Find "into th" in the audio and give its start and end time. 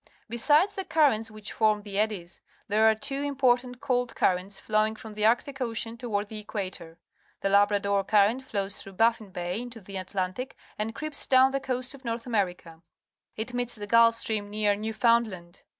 9.61-9.95